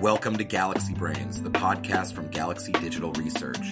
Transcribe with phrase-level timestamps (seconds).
[0.00, 3.66] Welcome to Galaxy Brains, the podcast from Galaxy Digital Research.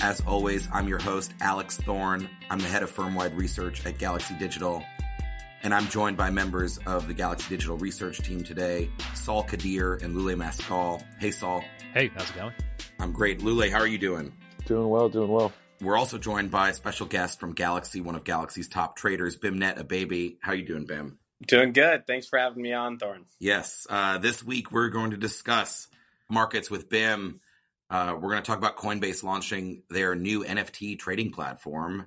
[0.00, 2.28] As always, I'm your host, Alex Thorn.
[2.50, 4.84] I'm the head of firm-wide research at Galaxy Digital.
[5.62, 10.14] And I'm joined by members of the Galaxy Digital research team today, Sal Qadir and
[10.14, 11.02] Lule Maskal.
[11.18, 11.64] Hey, Sal.
[11.94, 12.52] Hey, how's it going?
[12.98, 13.40] I'm great.
[13.40, 14.30] Lule, how are you doing?
[14.66, 15.52] Doing well, doing well.
[15.80, 19.78] We're also joined by a special guest from Galaxy, one of Galaxy's top traders, Beimnet
[19.78, 20.36] Abebe.
[20.42, 21.16] How are you doing, Bim?
[21.46, 22.06] Doing good.
[22.06, 23.24] Thanks for having me on, Thorn.
[23.38, 23.86] Yes.
[23.88, 25.88] Uh, this week we're going to discuss
[26.28, 27.40] markets with BIM.
[27.88, 32.06] Uh, we're going to talk about Coinbase launching their new NFT trading platform.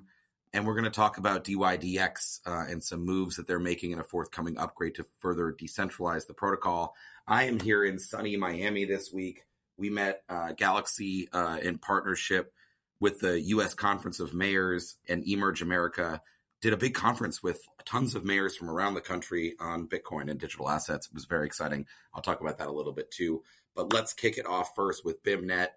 [0.52, 3.98] And we're going to talk about DYDX uh, and some moves that they're making in
[3.98, 6.94] a forthcoming upgrade to further decentralize the protocol.
[7.26, 9.42] I am here in sunny Miami this week.
[9.76, 12.52] We met uh, Galaxy uh, in partnership
[13.00, 13.74] with the U.S.
[13.74, 16.22] Conference of Mayors and Emerge America
[16.64, 20.40] did a big conference with tons of mayors from around the country on Bitcoin and
[20.40, 21.06] digital assets.
[21.06, 21.84] It was very exciting.
[22.14, 23.42] I'll talk about that a little bit too.
[23.74, 25.68] But let's kick it off first with Beimnet.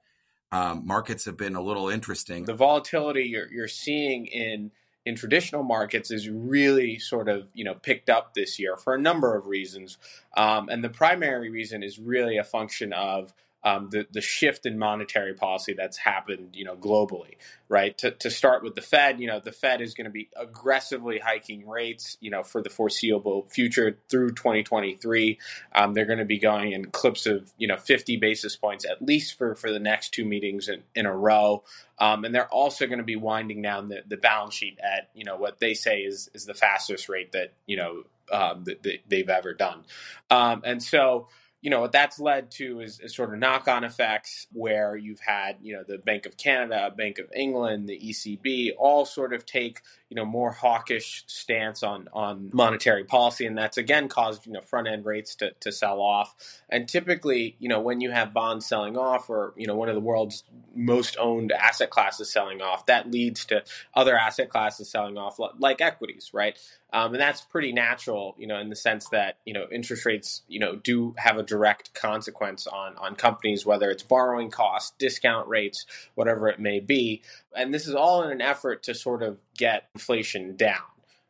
[0.49, 2.45] Um, markets have been a little interesting.
[2.45, 4.71] The volatility you're, you're seeing in
[5.05, 8.97] in traditional markets is really sort of you know picked up this year for a
[8.97, 9.97] number of reasons,
[10.37, 14.77] um, and the primary reason is really a function of um, the the shift in
[14.77, 17.35] monetary policy that's happened, you know, globally,
[17.69, 17.97] right?
[17.97, 21.19] To, to start with the Fed, you know, the Fed is going to be aggressively
[21.19, 25.39] hiking rates, you know, for the foreseeable future through 2023.
[25.73, 29.01] Um, they're going to be going in clips of, you know, 50 basis points at
[29.01, 31.63] least for for the next two meetings in, in a row.
[31.99, 35.23] Um, and they're also going to be winding down the, the balance sheet at, you
[35.23, 38.99] know, what they say is is the fastest rate that you know um, that, that,
[39.07, 39.83] they've ever done.
[40.29, 41.27] Um, and so
[41.61, 45.57] you know what that's led to is, is sort of knock-on effects where you've had
[45.61, 49.81] you know the Bank of Canada, Bank of England, the ECB all sort of take
[50.09, 54.61] you know more hawkish stance on on monetary policy, and that's again caused you know
[54.61, 56.35] front end rates to, to sell off.
[56.69, 59.95] And typically, you know when you have bonds selling off, or you know one of
[59.95, 60.43] the world's
[60.75, 63.63] most owned asset classes selling off, that leads to
[63.95, 66.57] other asset classes selling off, like equities, right?
[66.93, 70.43] Um, and that's pretty natural, you know, in the sense that you know interest rates,
[70.47, 75.47] you know, do have a direct consequence on on companies, whether it's borrowing costs, discount
[75.47, 75.85] rates,
[76.15, 77.21] whatever it may be.
[77.55, 80.83] And this is all in an effort to sort of get inflation down,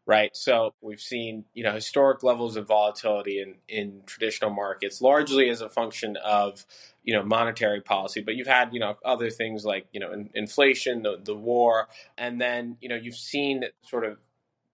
[0.05, 0.35] right?
[0.35, 5.61] So we've seen, you know, historic levels of volatility in in traditional markets, largely as
[5.61, 6.65] a function of
[7.03, 10.29] you know monetary policy but you've had you know other things like you know in,
[10.33, 14.17] inflation the, the war and then you know you've seen sort of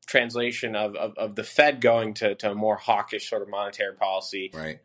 [0.05, 3.95] translation of, of, of, the Fed going to, to a more hawkish sort of monetary
[3.95, 4.51] policy.
[4.53, 4.79] Right.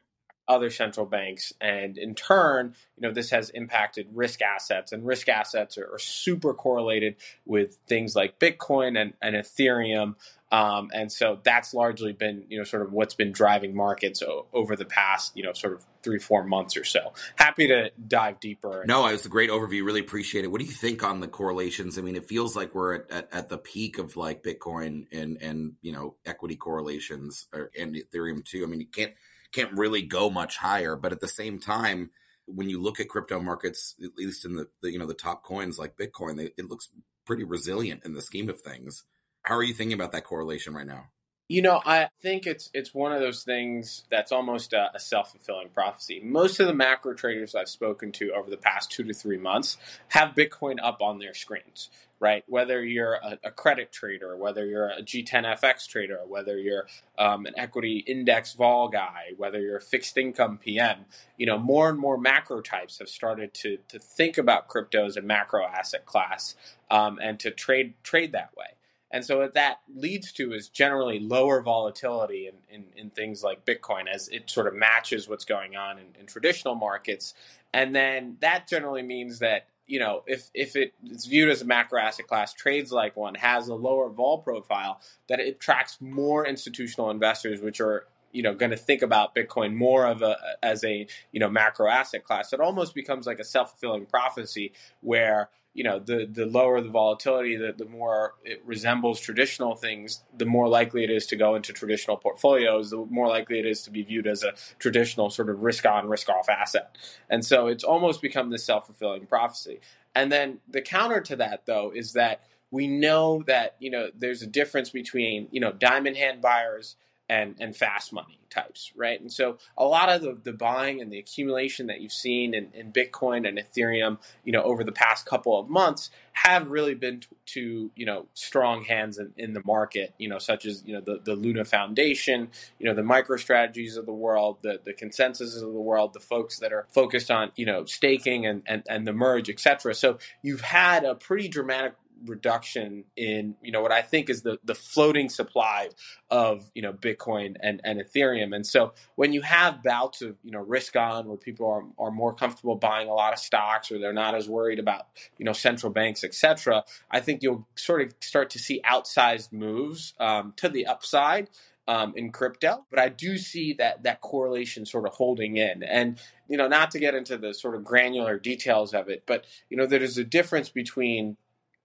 [0.48, 5.28] Other central banks, and in turn, you know, this has impacted risk assets, and risk
[5.28, 10.14] assets are, are super correlated with things like Bitcoin and, and Ethereum.
[10.50, 14.46] Um, and so that's largely been, you know, sort of what's been driving markets o-
[14.54, 17.12] over the past, you know, sort of three, four months or so.
[17.36, 18.84] Happy to dive deeper.
[18.88, 19.84] No, it was a great overview.
[19.84, 20.50] Really appreciate it.
[20.50, 21.98] What do you think on the correlations?
[21.98, 25.36] I mean, it feels like we're at, at, at the peak of like Bitcoin and,
[25.42, 28.64] and, you know, equity correlations or, and Ethereum too.
[28.64, 29.12] I mean, you can't,
[29.52, 32.10] can't really go much higher, but at the same time,
[32.46, 35.42] when you look at crypto markets, at least in the, the you know, the top
[35.44, 36.88] coins like Bitcoin, they, it looks
[37.26, 39.04] pretty resilient in the scheme of things.
[39.42, 41.06] How are you thinking about that correlation right now?
[41.50, 45.30] You know, I think it's it's one of those things that's almost a, a self
[45.30, 46.20] fulfilling prophecy.
[46.22, 49.78] Most of the macro traders I've spoken to over the past two to three months
[50.08, 51.88] have Bitcoin up on their screens,
[52.20, 52.44] right?
[52.48, 57.54] Whether you're a, a credit trader, whether you're a G10FX trader, whether you're um, an
[57.56, 61.06] equity index vol guy, whether you're a fixed income PM,
[61.38, 65.16] you know, more and more macro types have started to to think about crypto as
[65.16, 66.56] a macro asset class
[66.90, 68.66] um, and to trade trade that way.
[69.10, 73.64] And so what that leads to is generally lower volatility in, in, in, things like
[73.64, 77.32] Bitcoin as it sort of matches what's going on in, in, traditional markets.
[77.72, 82.00] And then that generally means that, you know, if, if it's viewed as a macro
[82.00, 87.10] asset class, trades like one, has a lower vol profile, that it attracts more institutional
[87.10, 91.06] investors, which are you know going to think about bitcoin more of a as a
[91.32, 94.70] you know macro asset class it almost becomes like a self-fulfilling prophecy
[95.00, 100.22] where you know the the lower the volatility the, the more it resembles traditional things
[100.36, 103.82] the more likely it is to go into traditional portfolios the more likely it is
[103.82, 106.96] to be viewed as a traditional sort of risk on risk off asset.
[107.30, 109.80] And so it's almost become this self-fulfilling prophecy.
[110.14, 114.42] And then the counter to that though is that we know that you know there's
[114.42, 116.96] a difference between you know diamond hand buyers
[117.28, 119.20] and and fast money types, right?
[119.20, 122.68] And so a lot of the, the buying and the accumulation that you've seen in,
[122.72, 127.20] in Bitcoin and Ethereum, you know, over the past couple of months have really been
[127.20, 130.94] to, to you know strong hands in, in the market, you know, such as you
[130.94, 132.48] know the, the Luna Foundation,
[132.78, 136.58] you know, the MicroStrategy's of the world, the the ConsenSys of the world, the folks
[136.60, 139.94] that are focused on you know staking and and, and the merge, etc.
[139.94, 141.94] So you've had a pretty dramatic
[142.26, 145.90] reduction in you know what I think is the the floating supply
[146.30, 148.54] of you know Bitcoin and, and Ethereum.
[148.54, 152.10] And so when you have bouts of you know risk on where people are, are
[152.10, 155.06] more comfortable buying a lot of stocks or they're not as worried about
[155.38, 160.14] you know central banks, etc., I think you'll sort of start to see outsized moves
[160.18, 161.50] um, to the upside.
[161.86, 166.20] Um, in crypto, but I do see that that correlation sort of holding in, and
[166.46, 169.76] you know, not to get into the sort of granular details of it, but you
[169.78, 171.38] know, there's a difference between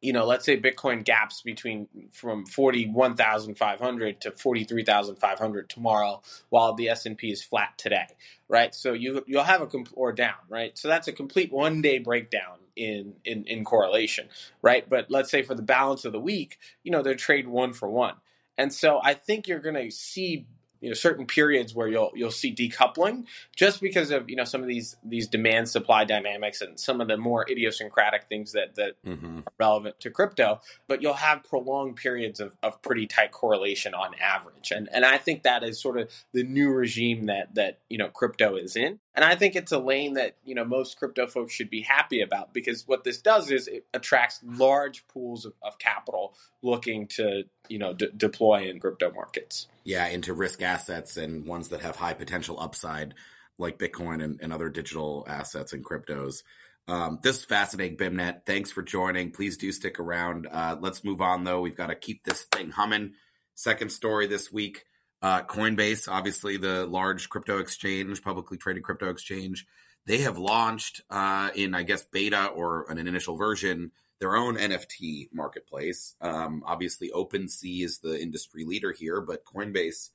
[0.04, 7.32] you know, let's say Bitcoin gaps between from 41,500 to 43,500 tomorrow while the S&P
[7.32, 8.08] is flat today,
[8.50, 8.76] right?
[8.76, 10.78] So you you'll have a comp- or down, right?
[10.78, 14.28] So that's a complete one day breakdown in in in correlation,
[14.62, 14.88] right?
[14.90, 17.90] But let's say for the balance of the week, you know, they trade one for
[17.90, 18.16] one.
[18.58, 20.48] And so I think you're going to see
[20.84, 23.26] you know certain periods where you'll you'll see decoupling
[23.56, 27.08] just because of you know some of these these demand supply dynamics and some of
[27.08, 29.40] the more idiosyncratic things that that mm-hmm.
[29.40, 34.14] are relevant to crypto but you'll have prolonged periods of, of pretty tight correlation on
[34.22, 37.98] average and and I think that is sort of the new regime that that you
[37.98, 41.28] know crypto is in and I think it's a lane that you know most crypto
[41.28, 45.54] folks should be happy about because what this does is it attracts large pools of,
[45.62, 49.68] of capital looking to you know d- deploy in crypto markets.
[49.84, 53.14] Yeah, into risk assets and ones that have high potential upside,
[53.58, 56.44] like Bitcoin and, and other digital assets and cryptos.
[56.88, 58.46] Um, this is fascinating, Beimnet.
[58.46, 59.32] Thanks for joining.
[59.32, 60.48] Please do stick around.
[60.52, 61.62] Uh, let's move on though.
[61.62, 63.14] We've got to keep this thing humming.
[63.56, 64.86] Second story this week
[65.24, 69.66] uh, Coinbase, obviously the large crypto exchange, publicly traded crypto exchange,
[70.06, 75.30] they have launched uh, in, I guess, beta or an initial version their own NFT
[75.34, 76.16] marketplace.
[76.22, 80.12] Um, obviously, OpenSea is the industry leader here, but Coinbase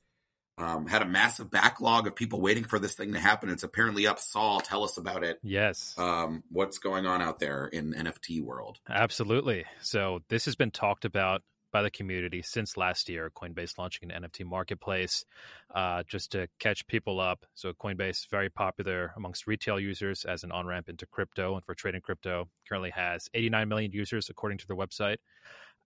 [0.57, 3.49] um, had a massive backlog of people waiting for this thing to happen.
[3.49, 4.19] It's apparently up.
[4.19, 5.39] Sal, tell us about it.
[5.43, 5.95] Yes.
[5.97, 8.79] Um, what's going on out there in NFT world?
[8.89, 9.65] Absolutely.
[9.81, 13.31] So this has been talked about by the community since last year.
[13.35, 15.25] Coinbase launching an NFT marketplace
[15.73, 17.45] uh, just to catch people up.
[17.55, 21.75] So Coinbase very popular amongst retail users as an on ramp into crypto and for
[21.75, 22.49] trading crypto.
[22.67, 25.17] Currently has 89 million users according to their website.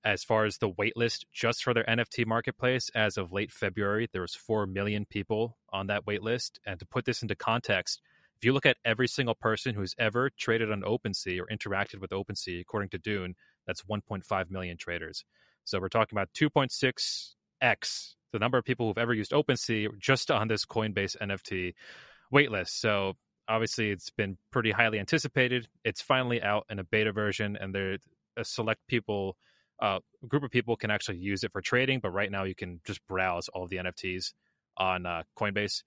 [0.06, 4.21] As far as the waitlist, just for their NFT marketplace, as of late February, there
[4.21, 6.59] was four million people on that waitlist.
[6.65, 8.01] And to put this into context,
[8.36, 12.09] if you look at every single person who's ever traded on OpenSea or interacted with
[12.09, 15.24] OpenSea, according to Dune, that's 1.5 million traders.
[15.65, 20.48] So we're talking about 2.6x the number of people who've ever used OpenSea just on
[20.48, 21.75] this Coinbase NFT
[22.33, 22.69] waitlist.
[22.69, 23.13] So
[23.48, 25.68] obviously, it's been pretty highly anticipated.
[25.86, 27.98] It's finally out in a beta version, and there
[28.36, 29.38] a select people,
[29.80, 32.00] uh, group of people can actually use it for trading.
[32.00, 34.33] But right now, you can just browse all of the NFTs
[34.77, 35.83] on uh, Coinbase.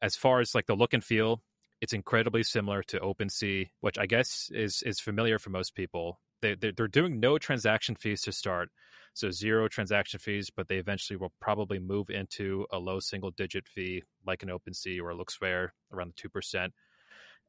[0.00, 1.42] As far as like the look and feel,
[1.80, 6.20] it's incredibly similar to OpenSea, which I guess is is familiar for most people.
[6.40, 8.70] They they're doing no transaction fees to start
[9.14, 13.68] so zero transaction fees, but they eventually will probably move into a low single digit
[13.68, 16.70] fee like an OpenSea or a LooksRare around the 2%.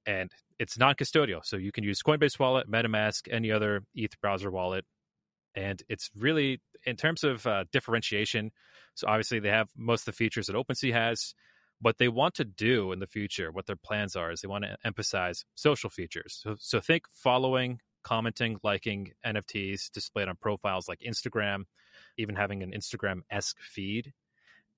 [0.05, 1.45] And it's non custodial.
[1.45, 4.85] So you can use Coinbase Wallet, MetaMask, any other ETH browser wallet.
[5.53, 8.51] And it's really, in terms of uh, differentiation,
[8.95, 11.35] so obviously they have most of the features that OpenSea has.
[11.81, 14.65] What they want to do in the future, what their plans are, is they want
[14.65, 16.39] to emphasize social features.
[16.43, 21.63] So, so think following, commenting, liking NFTs displayed on profiles like Instagram,
[22.17, 24.13] even having an Instagram esque feed.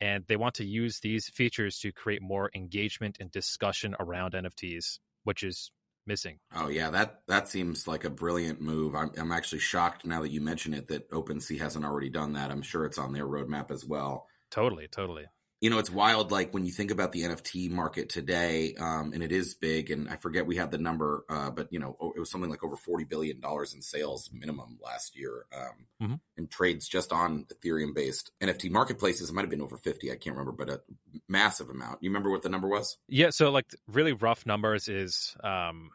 [0.01, 4.99] And they want to use these features to create more engagement and discussion around NFTs,
[5.23, 5.71] which is
[6.05, 6.39] missing.
[6.53, 8.95] Oh yeah, that that seems like a brilliant move.
[8.95, 12.51] I'm I'm actually shocked now that you mention it that OpenSea hasn't already done that.
[12.51, 14.27] I'm sure it's on their roadmap as well.
[14.49, 15.25] Totally, totally
[15.63, 16.29] you know, it's wild.
[16.29, 19.91] Like when you think about the NFT market today, um, and it is big.
[19.91, 22.65] And I forget we had the number, uh, but you know, it was something like
[22.65, 26.15] over forty billion dollars in sales minimum last year, um, mm-hmm.
[26.35, 29.29] and trades just on Ethereum based NFT marketplaces.
[29.29, 30.11] It might have been over fifty.
[30.11, 30.81] I can't remember, but a
[31.29, 31.99] massive amount.
[32.03, 32.97] You remember what the number was?
[33.07, 33.29] Yeah.
[33.29, 35.91] So like really rough numbers is, um,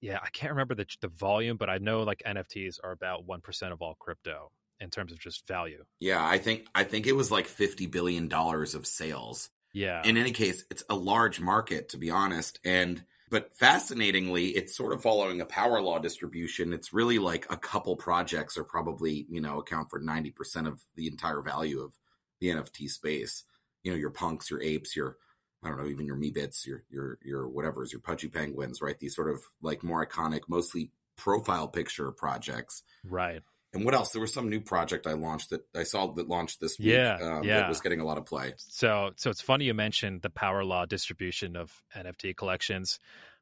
[0.00, 3.42] yeah, I can't remember the the volume, but I know like NFTs are about one
[3.42, 4.50] percent of all crypto
[4.80, 5.84] in terms of just value.
[5.98, 9.50] Yeah, I think I think it was like fifty billion dollars of sales.
[9.72, 10.02] Yeah.
[10.04, 14.92] In any case, it's a large market to be honest, and but fascinatingly, it's sort
[14.92, 16.72] of following a power law distribution.
[16.72, 20.80] It's really like a couple projects are probably you know account for ninety percent of
[20.96, 21.94] the entire value of
[22.40, 23.44] the NFT space.
[23.82, 25.16] you know your punks, your apes, your
[25.62, 28.98] I don't know, even your Meebits, your your your whatever's your pudgy penguins, right?
[28.98, 33.42] These sort of like more iconic, mostly profile picture projects, right?
[33.72, 34.10] And what else?
[34.10, 36.88] There was some new project I launched that I saw that launched this week.
[36.88, 37.60] Yeah, um, yeah.
[37.60, 38.54] That was getting a lot of play.
[38.56, 42.98] So, so it's funny you mentioned the power law distribution of NFT collections,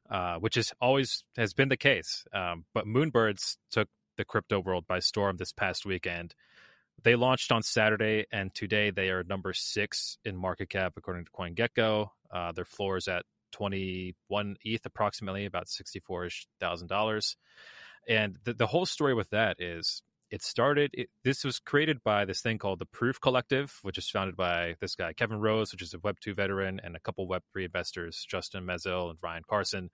[0.09, 2.25] uh, which is always has been the case.
[2.31, 6.35] Um, but Moonbirds took the crypto world by storm this past weekend.
[7.03, 11.31] They launched on Saturday, and today they are number six in market cap according to
[11.31, 12.09] CoinGecko.
[12.31, 17.35] Uh, their floor is at 21 ETH, approximately about 64 thousand dollars.
[18.07, 22.25] And the, the whole story with that is it started it, this was created by
[22.25, 25.81] this thing called the proof collective which is founded by this guy kevin rose which
[25.81, 29.43] is a web 2 veteran and a couple web 3 investors justin Mezzell and ryan
[29.47, 29.89] carson.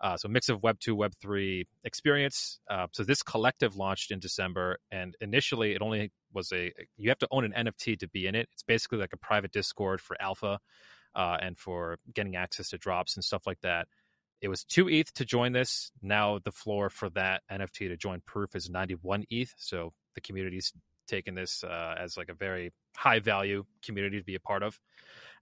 [0.00, 2.58] Uh, so a mix of web 2 web 3 experience.
[2.68, 7.18] Uh, so this collective launched in december and initially it only was a you have
[7.18, 8.48] to own an nft to be in it.
[8.52, 10.58] It's basically like a private discord for alpha
[11.14, 13.86] uh, and for getting access to drops and stuff like that
[14.40, 15.90] it was two ETH to join this.
[16.02, 19.52] Now the floor for that NFT to join Proof is 91 ETH.
[19.56, 20.72] So the community's
[21.06, 24.78] taken this uh, as like a very high value community to be a part of.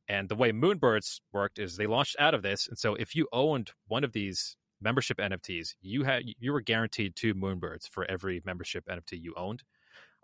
[0.09, 2.69] And the way Moonbirds worked is they launched out of this.
[2.69, 7.15] And so if you owned one of these membership NFTs, you had you were guaranteed
[7.15, 9.63] two Moonbirds for every membership NFT you owned.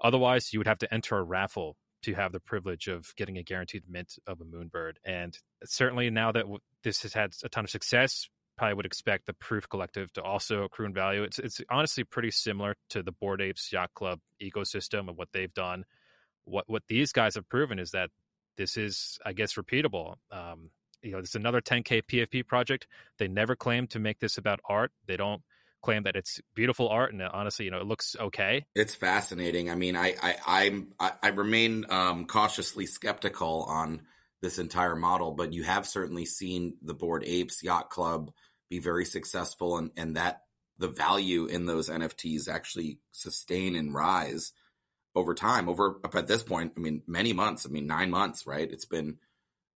[0.03, 3.43] Otherwise, you would have to enter a raffle to have the privilege of getting a
[3.43, 4.95] guaranteed mint of a Moonbird.
[5.05, 6.45] And certainly now that
[6.85, 10.65] this has had a ton of success, probably would expect the Proof Collective to also
[10.65, 11.23] accrue in value.
[11.23, 15.53] It's it's honestly pretty similar to the Bored Apes Yacht Club ecosystem and what they've
[15.55, 15.85] done.
[16.45, 18.11] What what these guys have proven is that
[18.57, 20.17] this is, I guess, repeatable.
[20.33, 20.71] Um,
[21.03, 22.89] you know, it's another 10k PFP project.
[23.19, 24.91] They never claim to make this about art.
[25.07, 25.43] They don't
[25.81, 28.67] claim that it's beautiful art, and honestly, you know, it looks okay.
[28.75, 29.71] It's fascinating.
[29.71, 34.03] I mean, I I I'm, I, I remain um, cautiously skeptical on
[34.41, 38.33] this entire model, but you have certainly seen the Bored Apes Yacht Club
[38.69, 40.43] be very successful and, and that
[40.79, 44.53] the value in those NFTs actually sustain and rise
[45.15, 45.69] over time.
[45.69, 47.67] Over up at this point, I mean, many months.
[47.67, 48.71] I mean, nine months, right?
[48.71, 49.19] It's been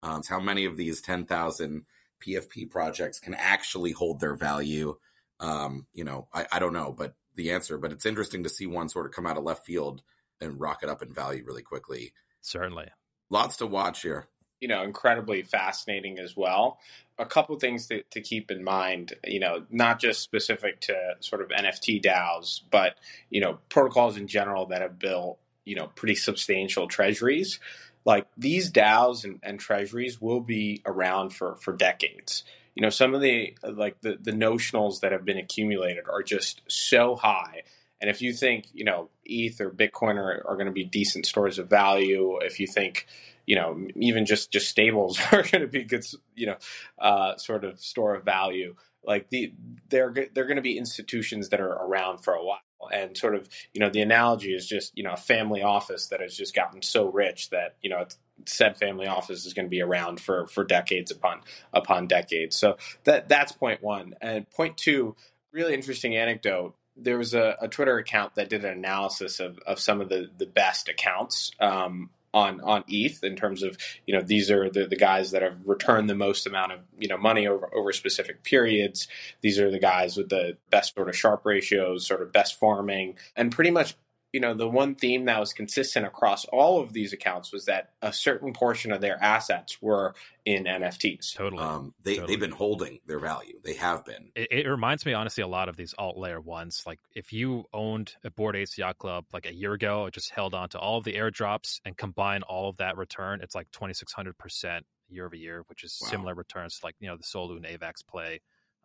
[0.04, 1.86] um, how many of these ten thousand
[2.26, 4.96] PFP projects can actually hold their value?
[5.40, 7.78] Um, you know, I, I don't know, but the answer.
[7.78, 10.04] But it's interesting to see one sort of come out of left field
[10.40, 12.14] and rocket up in value really quickly.
[12.42, 12.90] Certainly,
[13.30, 14.28] lots to watch here
[14.62, 16.80] you know incredibly fascinating as well.
[17.20, 21.42] A couple things to, to keep in mind you know not just specific to sort
[21.42, 22.96] of nft daos but
[23.30, 27.60] you know protocols in general that have built you know pretty substantial treasuries.
[28.04, 32.44] Like these daos and, and treasuries will be around for for decades.
[32.76, 36.62] You know some of the like the, the notionals that have been accumulated are just
[36.68, 37.64] so high.
[38.00, 41.26] And if you think you know eth or bitcoin are, are going to be decent
[41.26, 43.08] stores of value if you think
[43.46, 46.06] you know, even just just stables are going to be good,
[46.36, 46.58] you know,
[47.00, 48.76] uh, sort of store of value.
[49.04, 49.54] Like the
[49.90, 52.60] they're they're going to be institutions that are around for a while,
[52.94, 56.22] and sort of you know the analogy is just you know a family office that
[56.22, 58.06] has just gotten so rich that you know
[58.46, 61.42] said family office is going to be around for for decades upon
[61.74, 62.56] upon decades.
[62.56, 65.16] So that that's point one, and point two,
[65.52, 69.80] really interesting anecdote there was a, a, Twitter account that did an analysis of, of
[69.80, 74.22] some of the, the best accounts um, on on ETH in terms of you know
[74.22, 77.48] these are the, the guys that have returned the most amount of you know money
[77.48, 79.08] over over specific periods.
[79.42, 83.18] These are the guys with the best sort of Sharpe ratios, sort of best farming,
[83.36, 83.96] and pretty much
[84.34, 87.92] you know the one theme that was consistent across all of these accounts was that
[88.02, 91.36] a certain portion of their assets were in NFTs.
[91.36, 92.34] Totally, um, they totally.
[92.34, 93.60] they've been holding their value.
[93.64, 94.32] They have been.
[94.36, 96.84] It, it, reminds me honestly a lot of these alt layer ones.
[96.86, 100.30] Like if you owned a Bored Apes Yacht Club like a year ago, it just
[100.30, 103.42] held on to all of the airdrops and combine all of that return.
[103.42, 106.08] It's like twenty six hundred percent year over year, which is wow.
[106.10, 108.40] similar returns to like you know the Soluna AVAX play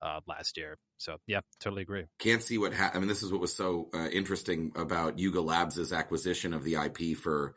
[0.07, 0.79] uh, last year.
[0.99, 2.05] So yeah, totally agree.
[2.19, 3.09] Can't see what ha- I mean.
[3.09, 7.55] This is what was so uh, interesting about Yuga Labs' acquisition of the IP for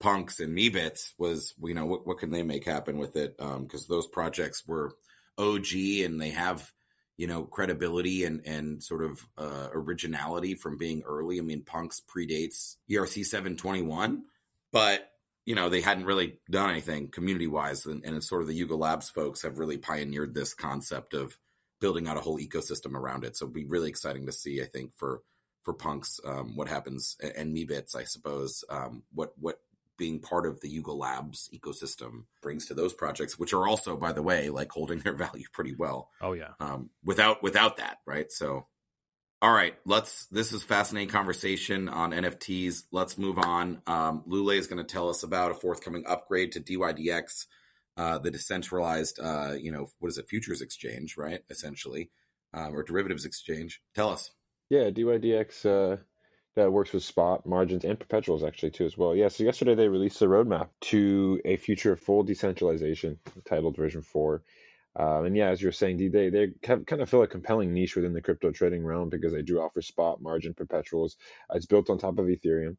[0.00, 3.82] Punks and Meebits was you know what, what can they make happen with it because
[3.82, 4.94] um, those projects were
[5.36, 6.72] OG and they have
[7.18, 11.38] you know credibility and and sort of uh, originality from being early.
[11.38, 14.22] I mean, Punks predates ERC seven twenty one,
[14.72, 15.10] but
[15.44, 18.54] you know they hadn't really done anything community wise, and, and it's sort of the
[18.54, 21.36] Yuga Labs folks have really pioneered this concept of
[21.80, 23.36] building out a whole ecosystem around it.
[23.36, 25.22] So it'll be really exciting to see, I think, for
[25.62, 29.60] for punks, um, what happens and Meebits, I suppose, um, what what
[29.98, 34.12] being part of the Yuga Labs ecosystem brings to those projects, which are also, by
[34.12, 36.08] the way, like holding their value pretty well.
[36.22, 36.52] Oh yeah.
[36.60, 38.32] Um, without without that, right?
[38.32, 38.66] So
[39.42, 40.26] All right, let's.
[40.26, 42.84] This is fascinating conversation on NFTs.
[42.92, 43.80] Let's move on.
[43.86, 47.46] Um, Lule is going to tell us about a forthcoming upgrade to DYDX,
[47.96, 51.40] uh, the decentralized, uh, you know, what is it, futures exchange, right?
[51.50, 52.10] Essentially,
[52.54, 53.80] um, or derivatives exchange.
[53.94, 54.30] Tell us.
[54.68, 55.96] Yeah, DYDX uh,
[56.56, 59.14] that works with spot margins and perpetuals actually too as well.
[59.14, 63.18] Yeah, so yesterday they released a roadmap to a future of full decentralization
[63.48, 64.42] titled version four.
[64.96, 68.12] Um, and yeah, as you're saying, they they kind of fill a compelling niche within
[68.12, 71.16] the crypto trading realm because they do offer spot margin perpetuals.
[71.48, 72.76] Uh, it's built on top of Ethereum.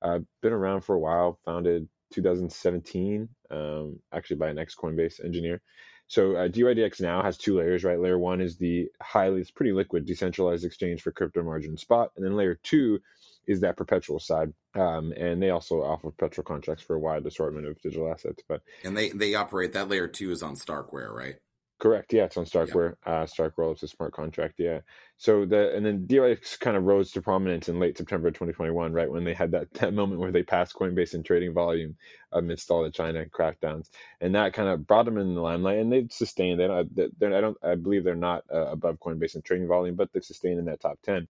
[0.00, 5.60] Uh, been around for a while, founded 2017, um, actually by an ex Coinbase engineer.
[6.08, 7.98] So uh, DYDX now has two layers, right?
[7.98, 12.24] Layer one is the highly, it's pretty liquid, decentralized exchange for crypto margin spot, and
[12.24, 13.00] then layer two
[13.46, 17.66] is that perpetual side, um, and they also offer perpetual contracts for a wide assortment
[17.66, 18.42] of digital assets.
[18.48, 21.36] But and they they operate that layer two is on Starkware, right?
[21.82, 22.12] Correct.
[22.12, 22.94] Yeah, it's on Starkware.
[23.04, 23.12] Yeah.
[23.22, 24.54] Uh, Stark Rollups a smart contract.
[24.58, 24.82] Yeah.
[25.16, 29.10] So the and then DYDX kind of rose to prominence in late September 2021, right
[29.10, 31.96] when they had that, that moment where they passed Coinbase in trading volume
[32.30, 35.80] amidst all the China crackdowns, and that kind of brought them in the limelight.
[35.80, 36.60] And they've sustained.
[36.60, 37.18] They don't.
[37.18, 37.58] They're, I don't.
[37.64, 40.80] I believe they're not uh, above Coinbase in trading volume, but they've sustained in that
[40.80, 41.26] top 10.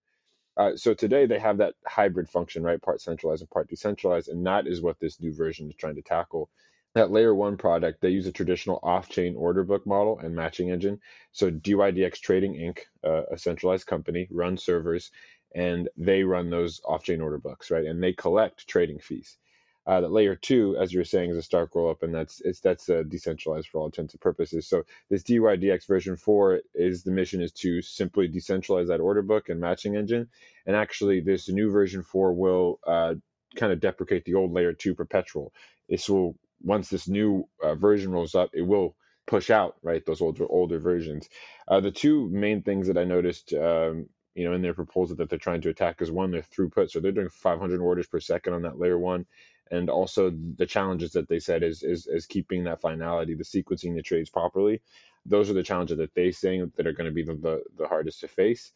[0.55, 2.79] Uh, so today they have that hybrid function, right?
[2.79, 6.03] Part centralized and part decentralized, and that is what this new version is trying to
[6.03, 6.51] tackle
[6.95, 10.99] that layer one product, they use a traditional off-chain order book model and matching engine.
[11.31, 15.11] So DYDX Trading Inc., uh, a centralized company, runs servers
[15.55, 17.85] and they run those off-chain order books, right?
[17.85, 19.37] And they collect trading fees.
[19.85, 22.89] Uh, that layer two, as you're saying, is a Stark rollup, and that's it's that's
[22.89, 24.65] uh, decentralized for all intents and purposes.
[24.65, 29.49] So this DYDX version four is the mission is to simply decentralize that order book
[29.49, 30.29] and matching engine,
[30.65, 33.15] and actually this new version four will uh,
[33.57, 35.51] kind of deprecate the old layer two perpetual.
[35.89, 38.95] This will once this new uh, version rolls up, it will
[39.27, 41.29] push out right those older older versions.
[41.67, 45.29] Uh, the two main things that I noticed, um, you know, in their proposal that
[45.29, 46.91] they're trying to attack is one their throughput.
[46.91, 49.25] So they're doing 500 orders per second on that layer one,
[49.71, 53.95] and also the challenges that they said is is is keeping that finality, the sequencing
[53.95, 54.81] the trades properly.
[55.25, 57.87] Those are the challenges that they're saying that are going to be the, the, the
[57.87, 58.71] hardest to face,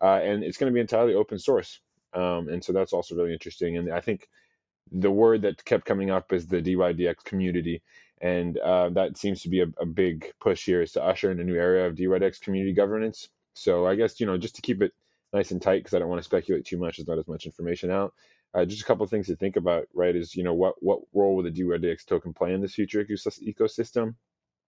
[0.00, 1.80] uh, and it's going to be entirely open source.
[2.14, 3.76] Um, and so that's also really interesting.
[3.76, 4.28] And I think
[4.92, 7.82] the word that kept coming up is the DYDX community.
[8.20, 11.40] And uh, that seems to be a, a, big push here is to usher in
[11.40, 13.28] a new area of DYDX community governance.
[13.54, 14.92] So I guess, you know, just to keep it
[15.32, 17.46] nice and tight, because I don't want to speculate too much, there's not as much
[17.46, 18.12] information out.
[18.52, 20.14] Uh, just a couple of things to think about, right?
[20.14, 24.16] Is, you know, what, what role will the DYDX token play in this future ecosystem?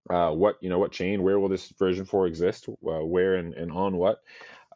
[0.09, 2.67] Uh, what, you know, what chain, where will this version 4 exist?
[2.69, 4.21] Uh, where and, and on what?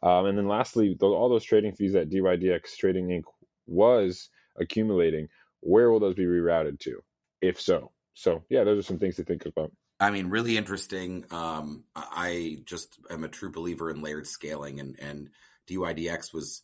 [0.02, 3.24] Um, and then lastly, all those trading fees that DYDX Trading Inc.
[3.66, 4.30] was
[4.60, 5.28] accumulating,
[5.60, 7.02] where will those be rerouted to,
[7.40, 7.92] if so?
[8.14, 9.72] So yeah, those are some things to think about.
[10.00, 11.24] I mean, really interesting.
[11.30, 15.30] Um, I just am a true believer in layered scaling, and and
[15.68, 16.62] DYDX was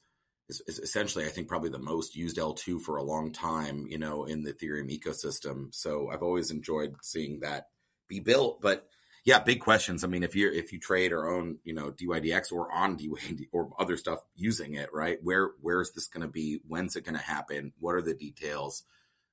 [0.48, 3.98] is, is, essentially, I think, probably the most used L2 for a long time, you
[3.98, 5.74] know, in the Ethereum ecosystem.
[5.74, 7.68] So I've always enjoyed seeing that
[8.08, 8.60] be built.
[8.60, 8.86] But
[9.24, 10.04] yeah, big questions.
[10.04, 13.48] I mean, if you if you trade or own, you know, DYDX or on DYD
[13.52, 15.18] or other stuff using it, right?
[15.22, 16.60] Where where's this going to be?
[16.68, 17.72] When's it going to happen?
[17.80, 18.84] What are the details?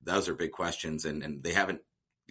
[0.02, 1.82] Those are big questions, and and they haven't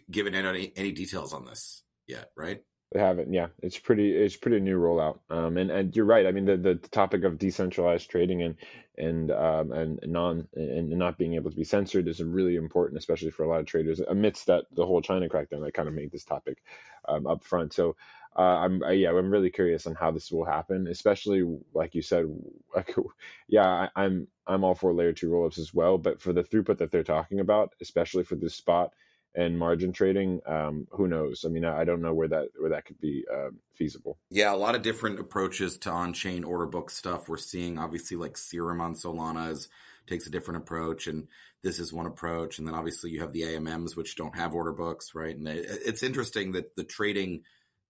[0.10, 2.64] given any any details on this yet, right?
[2.92, 3.32] They haven't.
[3.32, 4.12] Yeah, it's pretty.
[4.12, 5.20] It's pretty new rollout.
[5.30, 6.26] Um, and and you're right.
[6.26, 8.56] I mean, the the topic of decentralized trading and
[8.98, 13.32] and um and non and not being able to be censored is really important, especially
[13.32, 16.12] for a lot of traders amidst that the whole China crackdown that kind of made
[16.12, 16.62] this topic
[17.08, 17.74] um, up front.
[17.74, 17.96] So.
[18.34, 22.02] Uh, I'm uh, yeah, I'm really curious on how this will happen, especially like you
[22.02, 22.28] said.
[22.74, 22.96] Like,
[23.50, 26.78] yeah, I, I'm I'm all for layer two rollups as well, but for the throughput
[26.78, 28.94] that they're talking about, especially for this spot,
[29.36, 31.44] and margin trading um, who knows?
[31.46, 34.18] I mean I, don't know where that where that could be uh, feasible.
[34.30, 37.30] Yeah a lot of different approaches to on-chain order book stuff.
[37.30, 39.70] We're seeing obviously like serum on solana is,
[40.08, 41.28] takes a different approach and
[41.64, 44.74] this is one approach and then obviously you have the amms which don't have order
[44.74, 45.36] books right?
[45.36, 47.44] And it, it's interesting that the trading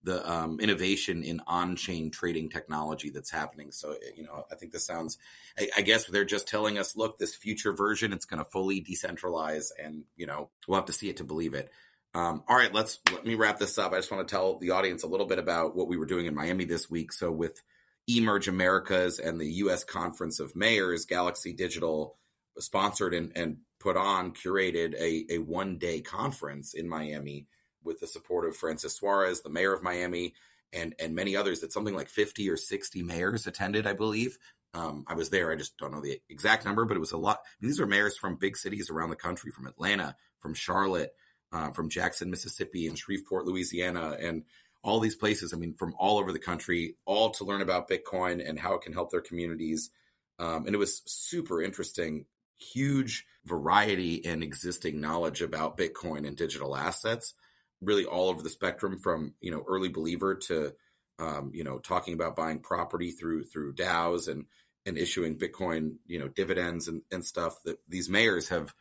[0.04, 3.72] the um, innovation in on-chain trading technology that's happening.
[3.72, 5.18] So, you know, I think this sounds.
[5.60, 8.82] I, I guess they're just telling us, look, this future version, it's going to fully
[8.82, 11.72] decentralize, and you know, we'll have to see it to believe it.
[12.14, 13.94] Um, all right, let's let me wrap this up.
[13.94, 16.26] I just want to tell the audience a little bit about what we were doing
[16.26, 17.14] in Miami this week.
[17.14, 17.62] So, with
[18.08, 19.84] Emerge Americas and the U.S.
[19.84, 22.18] Conference of Mayors, Galaxy Digital
[22.58, 27.48] sponsored and, and put on, curated a, a one day conference in Miami
[27.84, 30.34] with the support of Francis Suarez, the mayor of Miami,
[30.74, 31.62] and and many others.
[31.62, 34.38] That something like fifty or sixty mayors attended, I believe.
[34.74, 35.52] Um, I was there.
[35.52, 37.42] I just don't know the exact number, but it was a lot.
[37.60, 41.14] These are mayors from big cities around the country, from Atlanta, from Charlotte,
[41.52, 44.44] uh, from Jackson, Mississippi, and Shreveport, Louisiana, and
[44.84, 45.54] all these places.
[45.54, 48.82] I mean, from all over the country, all to learn about Bitcoin and how it
[48.82, 49.92] can help their communities.
[50.40, 52.26] Um, and it was super interesting.
[52.58, 57.34] Huge variety in existing knowledge about Bitcoin and digital assets,
[57.82, 60.74] really all over the spectrum, from you know early believer to
[61.20, 64.46] um, you know talking about buying property through through DAOs and
[64.86, 67.62] and issuing Bitcoin you know dividends and, and stuff.
[67.66, 68.74] That these mayors have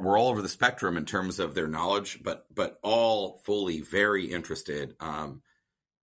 [0.00, 4.26] we're all over the spectrum in terms of their knowledge, but but all fully very
[4.26, 5.42] interested um,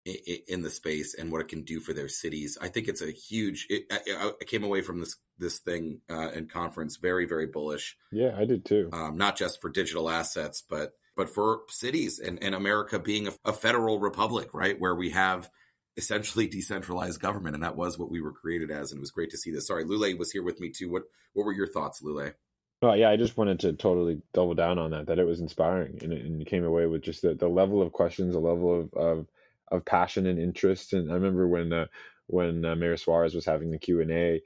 [0.04, 0.16] in,
[0.48, 2.56] in, the space and what it can do for their cities.
[2.60, 3.66] I think it's a huge.
[3.68, 7.96] It, I, I, came away from this this thing uh, and conference very very bullish.
[8.10, 8.88] Yeah, I did too.
[8.92, 13.32] Um, not just for digital assets, but but for cities and, and America being a,
[13.44, 15.50] a federal republic, right, where we have
[15.96, 18.90] essentially decentralized government, and that was what we were created as.
[18.90, 19.66] And it was great to see this.
[19.66, 20.90] Sorry, Lule was here with me too.
[20.90, 22.34] What what were your thoughts, Lule?
[22.82, 25.06] Well, yeah, I just wanted to totally double down on that.
[25.06, 28.34] That it was inspiring, and, and came away with just the, the level of questions,
[28.34, 29.26] the level of, of
[29.68, 30.92] of passion and interest.
[30.92, 31.86] And I remember when uh,
[32.26, 34.42] when uh, Mayor Suarez was having the Q and A,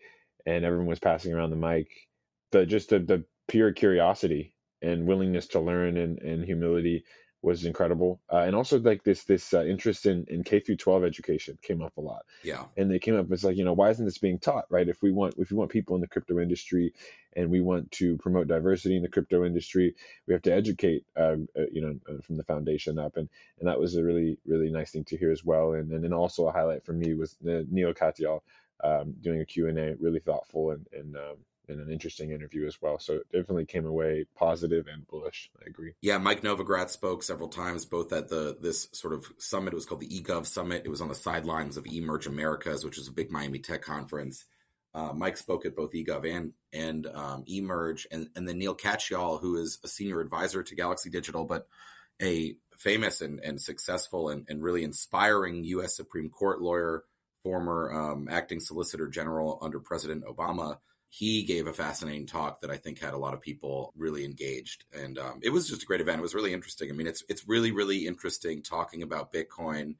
[0.47, 1.89] and everyone was passing around the mic,
[2.53, 4.53] the just the, the pure curiosity
[4.83, 7.05] and willingness to learn and, and humility
[7.41, 11.05] was incredible, uh, and also like this this uh, interest in, in K through 12
[11.05, 12.23] education came up a lot.
[12.43, 14.89] Yeah, and they came up as like you know why isn't this being taught right?
[14.89, 16.93] If we want if we want people in the crypto industry,
[17.37, 19.95] and we want to promote diversity in the crypto industry,
[20.27, 23.29] we have to educate uh, uh you know uh, from the foundation up, and
[23.61, 25.75] and that was a really really nice thing to hear as well.
[25.75, 28.41] And and then also a highlight for me was Neil Katyal
[28.83, 31.37] um, doing a Q and A, really thoughtful and and um,
[31.69, 32.99] and an interesting interview as well.
[32.99, 35.51] So it definitely came away positive and bullish.
[35.61, 35.95] I agree.
[36.01, 39.73] Yeah, Mike Novogratz spoke several times, both at the this sort of summit.
[39.73, 40.83] It was called the eGov Summit.
[40.85, 44.45] It was on the sidelines of eMerge Americas, which is a big Miami tech conference.
[44.95, 49.41] Uh, Mike spoke at both eGov and and um, eMerge, and and then Neil Katyal,
[49.41, 51.67] who is a senior advisor to Galaxy Digital, but
[52.21, 55.97] a famous and, and successful and, and really inspiring U.S.
[55.97, 57.05] Supreme Court lawyer,
[57.43, 60.79] former um, acting Solicitor General under President Obama
[61.09, 64.85] he gave a fascinating talk that I think had a lot of people really engaged,
[64.93, 66.19] and um, it was just a great event.
[66.19, 66.91] It was really interesting.
[66.91, 69.95] I mean, it's it's really really interesting talking about Bitcoin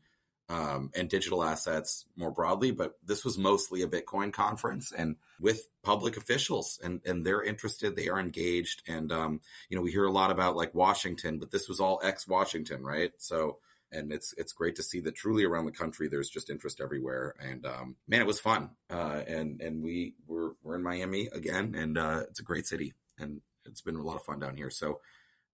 [0.51, 5.69] um, and digital assets more broadly, but this was mostly a Bitcoin conference and with
[5.83, 9.41] public officials, and and they're interested, they are engaged, and um,
[9.71, 12.83] you know we hear a lot about like Washington, but this was all ex Washington,
[12.83, 13.13] right?
[13.19, 13.59] So
[13.93, 17.35] and it's it's great to see that truly around the country there's just interest everywhere.
[17.41, 18.71] And um, man it was fun.
[18.91, 22.95] Uh, and and we we're, we're in miami again and uh, it's a great city
[23.19, 24.71] and it's been a lot of fun down here.
[24.71, 25.01] So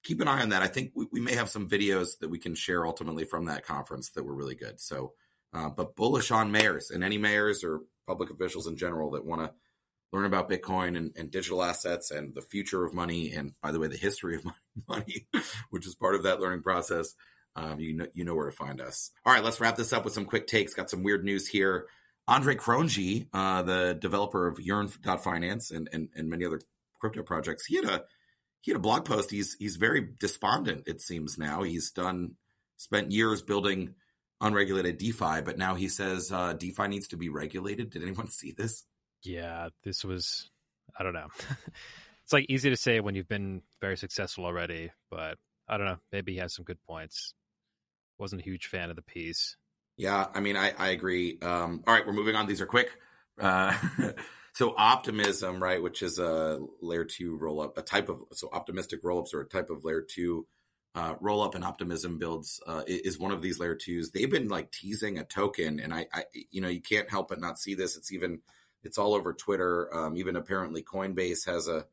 [0.02, 0.62] keep an eye on that.
[0.62, 3.66] I think we, we may have some videos that we can share ultimately from that
[3.66, 4.80] conference that were really good.
[4.80, 5.12] So
[5.52, 9.40] uh, but bullish on mayors and any mayors or public officials in general that want
[9.40, 9.52] to
[10.12, 13.80] learn about bitcoin and, and, digital assets and the future of money and by the
[13.80, 14.44] way the history of
[14.88, 15.26] money
[15.70, 17.14] which is part of that learning process
[17.56, 19.10] um, you know you know where to find us.
[19.24, 20.74] All right, let's wrap this up with some quick takes.
[20.74, 21.86] Got some weird news here.
[22.26, 26.60] Andre Cronje, uh, the developer of Yearn.finance and, and and many other
[27.00, 28.04] crypto projects, he had a
[28.62, 29.30] he had a blog post.
[29.30, 30.84] He's he's very despondent.
[30.86, 32.36] It seems now he's done
[32.76, 33.94] spent years building
[34.40, 37.90] unregulated DeFi, but now he says uh, DeFi needs to be regulated.
[37.90, 38.84] Did anyone see this?
[39.22, 40.50] Yeah, this was
[40.98, 41.28] I don't know.
[42.24, 45.38] it's like easy to say when you've been very successful already, but
[45.68, 45.98] I don't know.
[46.10, 47.34] Maybe he has some good points
[48.18, 49.56] wasn't a huge fan of the piece.
[49.96, 51.38] Yeah, I mean, I, I agree.
[51.40, 52.46] Um, all right, we're moving on.
[52.46, 52.90] These are quick.
[53.40, 53.76] Uh,
[54.54, 59.00] so optimism, right, which is a layer two roll up, a type of so optimistic
[59.02, 60.46] roll ups are a type of layer two
[60.94, 64.10] uh, roll up, and optimism builds uh, is one of these layer twos.
[64.10, 67.40] They've been like teasing a token, and I, I, you know, you can't help but
[67.40, 67.96] not see this.
[67.96, 68.40] It's even
[68.82, 69.92] it's all over Twitter.
[69.94, 71.86] Um, even apparently, Coinbase has a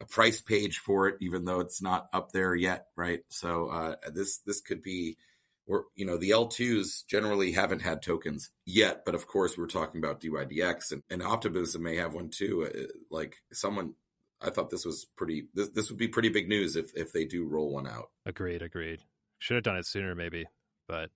[0.00, 3.20] a price page for it, even though it's not up there yet, right?
[3.28, 5.18] So uh, this this could be
[5.68, 10.02] or you know the L2s generally haven't had tokens yet, but of course we're talking
[10.02, 12.66] about DYDX and, and Optimism may have one too.
[12.66, 13.94] Uh, like someone,
[14.40, 15.48] I thought this was pretty.
[15.54, 18.10] This, this would be pretty big news if if they do roll one out.
[18.26, 19.02] Agreed, agreed.
[19.38, 20.46] Should have done it sooner, maybe,
[20.88, 21.10] but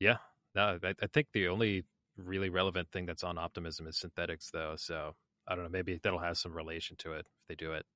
[0.00, 0.16] yeah,
[0.54, 1.84] no, I, I think the only
[2.16, 4.74] really relevant thing that's on Optimism is Synthetix, though.
[4.76, 5.14] So
[5.46, 7.86] I don't know, maybe that'll have some relation to it if they do it.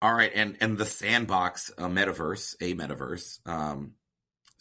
[0.00, 3.92] All right, and and the Sandbox uh, metaverse, a metaverse, um,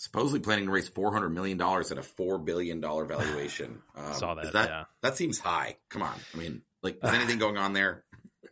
[0.01, 3.81] supposedly planning to raise four hundred million dollars at a four billion dollar valuation.
[3.95, 4.53] Um, Saw that.
[4.53, 4.83] that yeah.
[5.01, 5.75] that seems high.
[5.89, 6.15] Come on.
[6.33, 8.03] I mean, like, is anything going on there?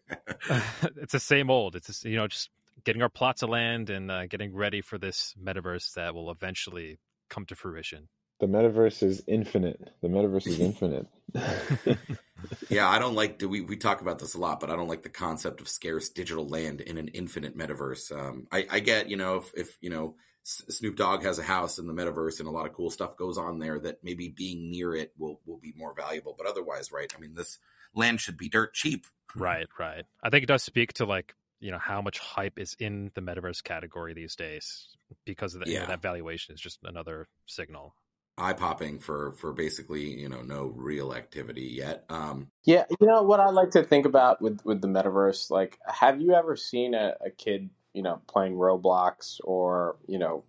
[0.98, 1.76] it's the same old.
[1.76, 2.50] It's just, you know just
[2.84, 7.00] getting our plots of land and uh, getting ready for this metaverse that will eventually
[7.30, 8.08] come to fruition.
[8.40, 9.90] The metaverse is infinite.
[10.02, 11.08] The metaverse is infinite.
[12.70, 13.40] yeah, I don't like.
[13.40, 15.68] Do we we talk about this a lot, but I don't like the concept of
[15.68, 18.12] scarce digital land in an infinite metaverse.
[18.12, 21.78] Um, I, I get, you know, if, if you know Snoop Dogg has a house
[21.78, 24.72] in the metaverse and a lot of cool stuff goes on there that maybe being
[24.72, 26.36] near it will will be more valuable.
[26.38, 27.12] But otherwise, right?
[27.16, 27.60] I mean, this
[27.94, 29.06] land should be dirt cheap.
[29.36, 30.06] Right, right.
[30.24, 33.22] I think it does speak to like you know how much hype is in the
[33.22, 34.88] metaverse category these days
[35.26, 35.74] because of the, yeah.
[35.74, 37.94] you know, that valuation is just another signal
[38.38, 43.22] eye popping for for basically you know no real activity yet um yeah you know
[43.22, 46.94] what i like to think about with with the metaverse like have you ever seen
[46.94, 50.44] a, a kid you know playing roblox or you know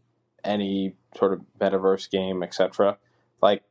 [0.44, 2.96] any sort of metaverse game etc
[3.42, 3.62] like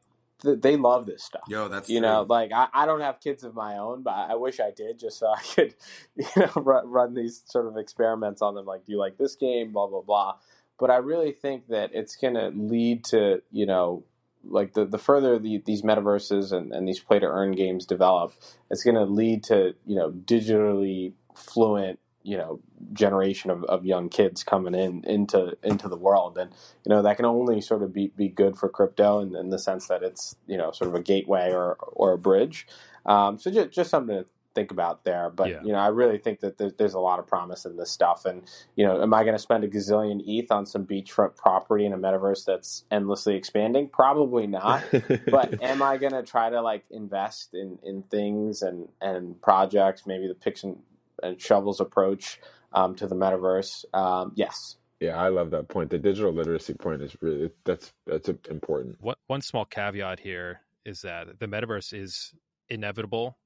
[0.42, 2.08] th- they love this stuff yo that's you true.
[2.08, 5.00] know like I, I don't have kids of my own but i wish i did
[5.00, 5.76] just so i could
[6.16, 9.36] you know run, run these sort of experiments on them like do you like this
[9.36, 10.36] game blah blah blah
[10.80, 14.04] but I really think that it's going to lead to you know
[14.46, 18.34] like the, the further the, these metaverses and, and these play to earn games develop,
[18.72, 22.60] it's going to lead to you know digitally fluent you know
[22.94, 26.52] generation of, of young kids coming in into into the world and
[26.86, 29.60] you know that can only sort of be, be good for crypto in, in the
[29.60, 32.68] sense that it's you know sort of a gateway or or a bridge
[33.06, 35.30] um, so just, just something to think about there.
[35.30, 35.62] But yeah.
[35.64, 38.26] you know, I really think that there's, there's, a lot of promise in this stuff.
[38.26, 38.44] And
[38.76, 41.94] you know, am I going to spend a gazillion ETH on some beachfront property in
[41.94, 43.90] a metaverse that's endlessly expanding?
[43.90, 44.84] Probably not.
[45.28, 50.06] but am I going to try to like invest in in things and and projects?
[50.06, 50.78] Maybe the picks and,
[51.24, 52.40] and shovels approach
[52.74, 53.86] um, to the metaverse.
[53.94, 54.78] Um, yes.
[55.00, 55.90] Yeah, I love that point.
[55.90, 58.98] The digital literacy point is really that's that's important.
[59.02, 62.34] One one small caveat here is that the metaverse is
[62.68, 63.38] inevitable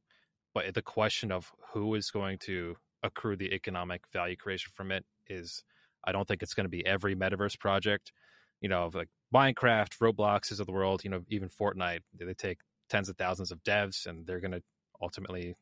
[0.53, 5.03] but the question of who is going to accrue the economic value creation from it
[5.27, 5.63] is,
[6.03, 8.11] I don't think it's going to be every metaverse project.
[8.61, 12.59] You know, like Minecraft, Robloxes of the world, you know, even Fortnite, they take
[12.89, 14.61] tens of thousands of devs and they're going to
[15.01, 15.55] ultimately,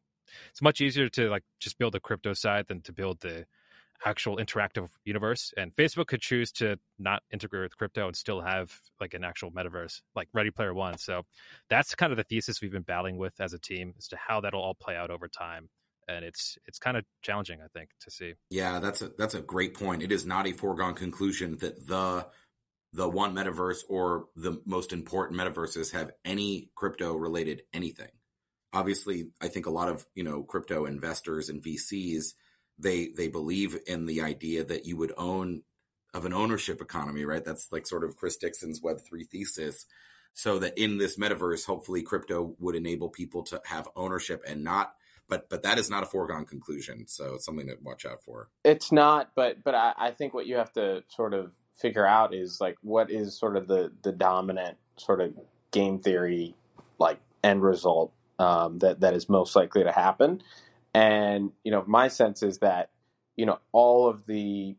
[0.52, 3.46] it's much easier to like just build a crypto side than to build the
[4.06, 5.54] actual interactive universe.
[5.58, 9.52] And Facebook could choose to not integrate with crypto and still have like an actual
[9.52, 10.98] metaverse, like Ready Player One.
[10.98, 11.24] So
[11.70, 14.42] that's kind of the thesis we've been battling with as a team as to how
[14.42, 15.70] that'll all play out over time.
[16.08, 18.34] And it's it's kind of challenging, I think, to see.
[18.50, 20.02] Yeah, that's a that's a great point.
[20.02, 22.28] It is not a foregone conclusion that the
[22.94, 28.10] the one metaverse or the most important metaverses have any crypto related anything.
[28.74, 32.34] Obviously, I think a lot of you know crypto investors and VCs
[32.82, 35.64] they they believe in the idea that you would own
[36.14, 37.46] of an ownership economy, right?
[37.46, 39.86] That's like sort of Chris Dixon's Web three thesis.
[40.34, 44.94] So that in this metaverse, hopefully, crypto would enable people to have ownership and not.
[45.28, 47.08] But but that is not a foregone conclusion.
[47.08, 48.50] So it's something to watch out for.
[48.64, 52.34] It's not, but but I, I think what you have to sort of figure out
[52.34, 55.34] is like what is sort of the the dominant sort of
[55.72, 56.54] game theory
[57.00, 60.42] like end result um, that that is most likely to happen
[60.94, 62.90] and you know, my sense is that
[63.36, 64.76] you know all of the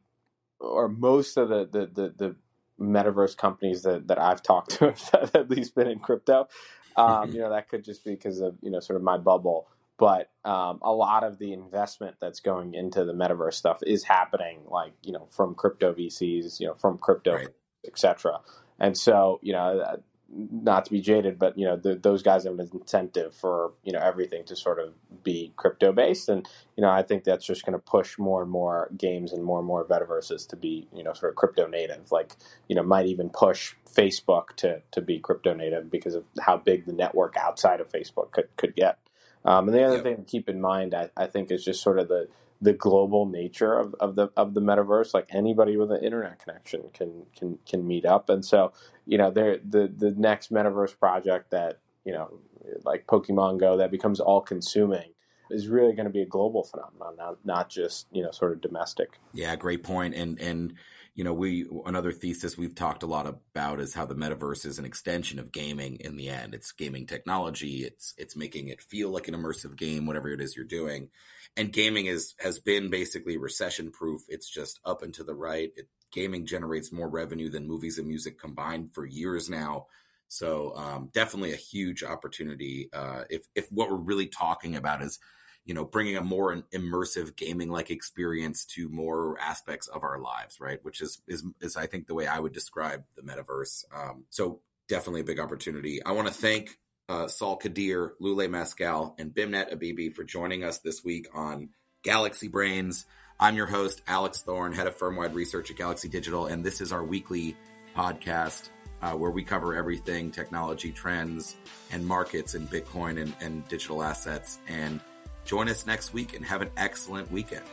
[0.60, 2.36] or most of the the the, the
[2.80, 6.48] metaverse companies that, that I've talked to have at least been in crypto.
[6.96, 9.68] Um, you know, that could just be because of you know sort of my bubble.
[9.98, 14.60] But um, a lot of the investment that's going into the metaverse stuff is happening,
[14.66, 17.48] like you know, from crypto VCs, you know, from crypto, right.
[17.86, 18.40] etc.
[18.78, 20.00] And so, you know,
[20.34, 23.92] not to be jaded, but you know the, those guys have an incentive for you
[23.92, 27.64] know everything to sort of be crypto based, and you know I think that's just
[27.64, 31.02] going to push more and more games and more and more metaverses to be you
[31.02, 32.10] know sort of crypto native.
[32.10, 32.36] Like
[32.68, 36.86] you know might even push Facebook to to be crypto native because of how big
[36.86, 38.98] the network outside of Facebook could could get.
[39.44, 41.98] Um, and the other thing to keep in mind, I, I think, is just sort
[41.98, 42.28] of the
[42.62, 45.12] the global nature of, of the of the metaverse.
[45.12, 48.72] Like anybody with an internet connection can can can meet up, and so
[49.04, 52.38] you know, the the next metaverse project that you know,
[52.84, 55.12] like Pokemon Go, that becomes all consuming
[55.50, 58.60] is really going to be a global phenomenon, not not just you know sort of
[58.60, 59.18] domestic.
[59.32, 60.14] Yeah, great point.
[60.14, 60.74] And and
[61.14, 64.78] you know, we another thesis we've talked a lot about is how the metaverse is
[64.78, 65.96] an extension of gaming.
[65.96, 67.84] In the end, it's gaming technology.
[67.84, 71.10] It's it's making it feel like an immersive game, whatever it is you're doing
[71.56, 74.22] and gaming is has been basically recession proof.
[74.28, 75.70] It's just up and to the right.
[75.76, 79.86] It, gaming generates more revenue than movies and music combined for years now.
[80.28, 82.88] So um, definitely a huge opportunity.
[82.92, 85.18] Uh, if if what we're really talking about is,
[85.64, 90.58] you know, bringing a more immersive gaming like experience to more aspects of our lives,
[90.60, 90.78] right?
[90.84, 93.84] Which is is is I think the way I would describe the metaverse.
[93.94, 96.02] Um, so definitely a big opportunity.
[96.02, 100.78] I want to thank uh, Sal Qadir, Lule Maskal, and Beimnet Abebe for joining us
[100.78, 101.70] this week on
[102.02, 103.06] Galaxy Brains.
[103.38, 106.92] I'm your host, Alex Thorn, head of firm-wide research at Galaxy Digital, and this is
[106.92, 107.56] our weekly
[107.96, 108.68] podcast
[109.02, 111.56] uh, where we cover everything technology trends
[111.90, 114.58] and markets in Bitcoin and, and digital assets.
[114.68, 115.00] And
[115.44, 117.64] join us next week and have an excellent weekend.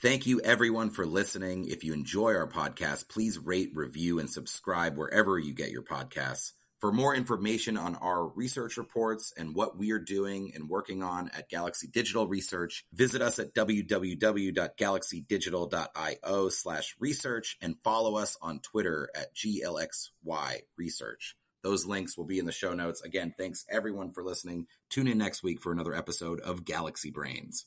[0.00, 1.66] Thank you everyone for listening.
[1.66, 6.52] If you enjoy our podcast, please rate, review, and subscribe wherever you get your podcasts.
[6.80, 11.28] For more information on our research reports and what we are doing and working on
[11.36, 19.10] at Galaxy Digital Research, visit us at www.galaxydigital.io slash research and follow us on Twitter
[19.16, 21.34] at GLXY Research.
[21.68, 23.02] Those links will be in the show notes.
[23.02, 24.68] Again, thanks everyone for listening.
[24.88, 27.66] Tune in next week for another episode of Galaxy Brains.